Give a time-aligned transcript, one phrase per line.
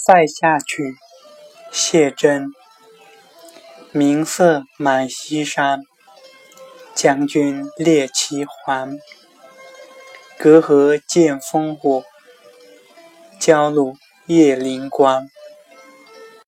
[0.00, 0.94] 塞下曲，
[1.72, 2.52] 谢真。
[3.90, 5.80] 明色满西山，
[6.94, 8.96] 将军猎奇还。
[10.38, 12.04] 隔河见烽火，
[13.40, 15.28] 焦路夜临关。